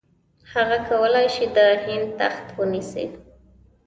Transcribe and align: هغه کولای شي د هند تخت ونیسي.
هغه 0.53 0.77
کولای 0.89 1.27
شي 1.35 1.45
د 1.55 1.57
هند 1.85 2.07
تخت 2.19 2.45
ونیسي. 2.57 3.05